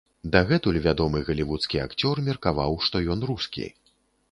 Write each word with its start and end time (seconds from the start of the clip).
Дагэтуль 0.35 0.79
вядомы 0.85 1.21
галівудскі 1.27 1.83
акцёр 1.85 2.23
меркаваў, 2.31 2.71
што 2.89 3.05
ён 3.17 3.31
рускі. 3.33 3.71